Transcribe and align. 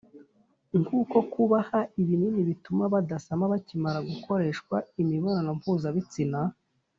Nko 0.79 1.19
kubaha 1.31 1.79
ibinini 2.01 2.39
bituma 2.49 2.83
badasama 2.93 3.43
bakimara 3.53 3.99
gukoreshwa 4.09 4.75
imibonano 5.01 5.49
mpuzabitsina 5.59 6.39